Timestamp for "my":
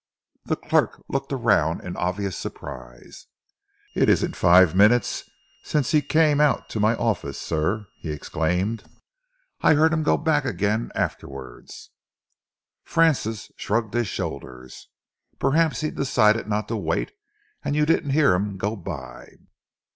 6.79-6.95